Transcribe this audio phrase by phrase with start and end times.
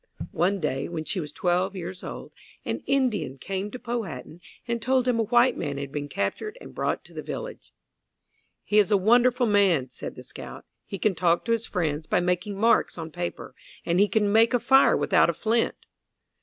[0.31, 2.31] One day, when she was twelve years old,
[2.65, 6.73] an Indian came to Powhatan and told him a white man had been captured and
[6.73, 7.71] brought to the village.
[8.63, 10.65] "He is a wonderful man," said the scout.
[10.87, 13.53] "He can talk to his friends by making marks on paper,
[13.85, 15.75] and he can make a fire without a flint."